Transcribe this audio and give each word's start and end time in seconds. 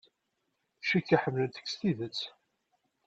Cikkeɣ 0.89 1.19
ḥemmlent-k 1.23 1.67
s 1.71 1.73
tidet. 1.79 2.19